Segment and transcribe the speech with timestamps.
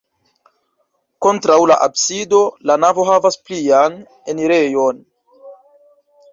[1.25, 4.03] Kontraŭ la absido la navo havas plian
[4.35, 5.07] enirejon.